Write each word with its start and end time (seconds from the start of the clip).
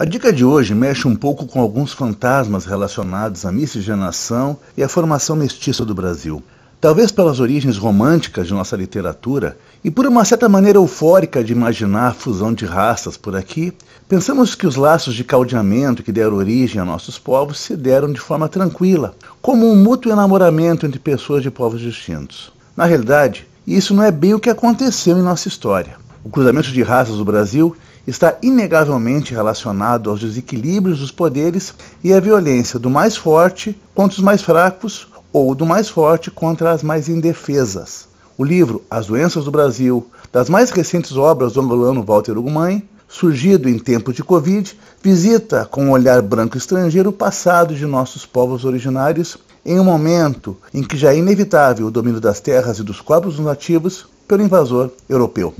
A 0.00 0.06
dica 0.06 0.32
de 0.32 0.42
hoje 0.42 0.74
mexe 0.74 1.06
um 1.06 1.14
pouco 1.14 1.44
com 1.44 1.60
alguns 1.60 1.92
fantasmas 1.92 2.64
relacionados 2.64 3.44
à 3.44 3.52
miscigenação 3.52 4.56
e 4.74 4.82
à 4.82 4.88
formação 4.88 5.36
mestiça 5.36 5.84
do 5.84 5.94
Brasil. 5.94 6.42
Talvez 6.80 7.12
pelas 7.12 7.38
origens 7.38 7.76
românticas 7.76 8.46
de 8.46 8.54
nossa 8.54 8.74
literatura 8.78 9.58
e 9.84 9.90
por 9.90 10.06
uma 10.06 10.24
certa 10.24 10.48
maneira 10.48 10.78
eufórica 10.78 11.44
de 11.44 11.52
imaginar 11.52 12.08
a 12.08 12.14
fusão 12.14 12.54
de 12.54 12.64
raças 12.64 13.18
por 13.18 13.36
aqui, 13.36 13.74
pensamos 14.08 14.54
que 14.54 14.66
os 14.66 14.74
laços 14.74 15.14
de 15.14 15.22
caldeamento 15.22 16.02
que 16.02 16.12
deram 16.12 16.38
origem 16.38 16.80
a 16.80 16.84
nossos 16.86 17.18
povos 17.18 17.60
se 17.60 17.76
deram 17.76 18.10
de 18.10 18.20
forma 18.20 18.48
tranquila, 18.48 19.14
como 19.42 19.70
um 19.70 19.76
mútuo 19.76 20.10
enamoramento 20.10 20.86
entre 20.86 20.98
pessoas 20.98 21.42
de 21.42 21.50
povos 21.50 21.78
distintos. 21.78 22.50
Na 22.74 22.86
realidade, 22.86 23.46
isso 23.66 23.92
não 23.92 24.02
é 24.02 24.10
bem 24.10 24.32
o 24.32 24.40
que 24.40 24.48
aconteceu 24.48 25.18
em 25.18 25.22
nossa 25.22 25.46
história. 25.46 25.96
O 26.24 26.30
cruzamento 26.30 26.72
de 26.72 26.82
raças 26.82 27.16
do 27.16 27.24
Brasil 27.24 27.76
está 28.10 28.36
inegavelmente 28.42 29.32
relacionado 29.32 30.10
aos 30.10 30.20
desequilíbrios 30.20 30.98
dos 30.98 31.12
poderes 31.12 31.72
e 32.02 32.12
à 32.12 32.18
violência 32.18 32.78
do 32.78 32.90
mais 32.90 33.16
forte 33.16 33.80
contra 33.94 34.18
os 34.18 34.22
mais 34.22 34.42
fracos 34.42 35.08
ou 35.32 35.54
do 35.54 35.64
mais 35.64 35.88
forte 35.88 36.30
contra 36.30 36.72
as 36.72 36.82
mais 36.82 37.08
indefesas. 37.08 38.08
O 38.36 38.44
livro 38.44 38.82
As 38.90 39.06
Doenças 39.06 39.44
do 39.44 39.50
Brasil, 39.50 40.08
das 40.32 40.48
mais 40.48 40.70
recentes 40.70 41.16
obras 41.16 41.52
do 41.52 41.60
angolano 41.60 42.02
Walter 42.02 42.36
Ugumãe, 42.36 42.82
surgido 43.08 43.68
em 43.68 43.78
tempos 43.78 44.14
de 44.14 44.24
Covid, 44.24 44.76
visita 45.02 45.64
com 45.64 45.86
um 45.86 45.90
olhar 45.90 46.20
branco 46.20 46.56
estrangeiro 46.56 47.10
o 47.10 47.12
passado 47.12 47.74
de 47.74 47.86
nossos 47.86 48.26
povos 48.26 48.64
originários 48.64 49.38
em 49.64 49.78
um 49.78 49.84
momento 49.84 50.56
em 50.74 50.82
que 50.82 50.96
já 50.96 51.12
é 51.12 51.18
inevitável 51.18 51.86
o 51.86 51.90
domínio 51.90 52.20
das 52.20 52.40
terras 52.40 52.78
e 52.78 52.82
dos 52.82 53.00
corpos 53.00 53.38
nativos 53.38 54.06
pelo 54.26 54.42
invasor 54.42 54.90
europeu. 55.08 55.54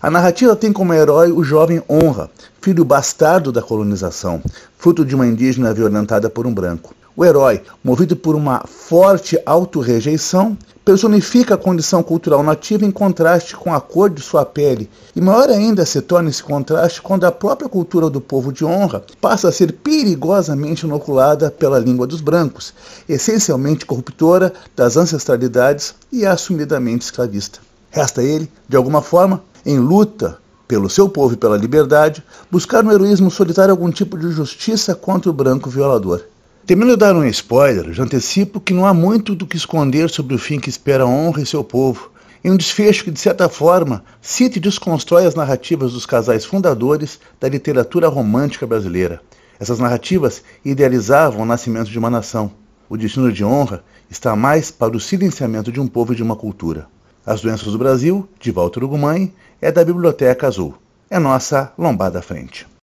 A 0.00 0.08
narrativa 0.08 0.54
tem 0.54 0.72
como 0.72 0.94
herói 0.94 1.32
o 1.32 1.42
jovem 1.42 1.82
Honra, 1.90 2.30
filho 2.60 2.84
bastardo 2.84 3.50
da 3.50 3.60
colonização, 3.60 4.40
fruto 4.76 5.04
de 5.04 5.12
uma 5.12 5.26
indígena 5.26 5.74
violentada 5.74 6.30
por 6.30 6.46
um 6.46 6.54
branco. 6.54 6.94
O 7.16 7.24
herói, 7.24 7.62
movido 7.82 8.14
por 8.14 8.36
uma 8.36 8.62
forte 8.64 9.36
autorrejeição, 9.44 10.56
personifica 10.84 11.54
a 11.54 11.58
condição 11.58 12.00
cultural 12.00 12.44
nativa 12.44 12.84
em 12.84 12.92
contraste 12.92 13.56
com 13.56 13.74
a 13.74 13.80
cor 13.80 14.08
de 14.08 14.22
sua 14.22 14.46
pele, 14.46 14.88
e 15.16 15.20
maior 15.20 15.50
ainda 15.50 15.84
se 15.84 16.00
torna 16.00 16.30
esse 16.30 16.44
contraste 16.44 17.02
quando 17.02 17.24
a 17.24 17.32
própria 17.32 17.68
cultura 17.68 18.08
do 18.08 18.20
povo 18.20 18.52
de 18.52 18.64
honra 18.64 19.02
passa 19.20 19.48
a 19.48 19.52
ser 19.52 19.72
perigosamente 19.72 20.86
inoculada 20.86 21.50
pela 21.50 21.76
língua 21.80 22.06
dos 22.06 22.20
brancos, 22.20 22.72
essencialmente 23.08 23.84
corruptora 23.84 24.52
das 24.76 24.96
ancestralidades 24.96 25.96
e 26.12 26.24
assumidamente 26.24 27.06
escravista. 27.06 27.58
Resta 27.90 28.22
ele, 28.22 28.48
de 28.68 28.76
alguma 28.76 29.02
forma, 29.02 29.42
em 29.68 29.78
luta 29.78 30.38
pelo 30.66 30.88
seu 30.88 31.10
povo 31.10 31.34
e 31.34 31.36
pela 31.36 31.58
liberdade, 31.58 32.24
buscar 32.50 32.82
no 32.82 32.90
heroísmo 32.90 33.30
solitário 33.30 33.70
algum 33.70 33.90
tipo 33.90 34.16
de 34.16 34.30
justiça 34.30 34.94
contra 34.94 35.28
o 35.28 35.32
branco 35.32 35.68
violador. 35.68 36.22
Termino 36.64 36.92
de 36.92 36.96
dar 36.96 37.14
um 37.14 37.24
spoiler, 37.26 37.92
já 37.92 38.02
antecipo 38.02 38.62
que 38.62 38.72
não 38.72 38.86
há 38.86 38.94
muito 38.94 39.34
do 39.34 39.46
que 39.46 39.58
esconder 39.58 40.08
sobre 40.08 40.34
o 40.34 40.38
fim 40.38 40.58
que 40.58 40.70
espera 40.70 41.04
a 41.04 41.06
honra 41.06 41.42
e 41.42 41.46
seu 41.46 41.62
povo, 41.62 42.10
em 42.42 42.50
um 42.50 42.56
desfecho 42.56 43.04
que, 43.04 43.10
de 43.10 43.20
certa 43.20 43.46
forma, 43.46 44.02
cita 44.22 44.56
e 44.56 44.60
desconstrói 44.60 45.26
as 45.26 45.34
narrativas 45.34 45.92
dos 45.92 46.06
casais 46.06 46.46
fundadores 46.46 47.20
da 47.38 47.46
literatura 47.46 48.08
romântica 48.08 48.66
brasileira. 48.66 49.20
Essas 49.60 49.78
narrativas 49.78 50.42
idealizavam 50.64 51.42
o 51.42 51.46
nascimento 51.46 51.90
de 51.90 51.98
uma 51.98 52.08
nação. 52.08 52.50
O 52.88 52.96
destino 52.96 53.30
de 53.30 53.44
honra 53.44 53.84
está 54.10 54.34
mais 54.34 54.70
para 54.70 54.96
o 54.96 55.00
silenciamento 55.00 55.70
de 55.70 55.78
um 55.78 55.86
povo 55.86 56.14
e 56.14 56.16
de 56.16 56.22
uma 56.22 56.36
cultura. 56.36 56.86
As 57.28 57.42
Doenças 57.42 57.70
do 57.70 57.78
Brasil, 57.78 58.26
de 58.40 58.50
Walter 58.50 58.82
Ugumãe, 58.82 59.30
é 59.60 59.70
da 59.70 59.84
Biblioteca 59.84 60.46
Azul. 60.46 60.74
É 61.10 61.18
nossa 61.18 61.70
lombada 61.76 62.22
frente. 62.22 62.66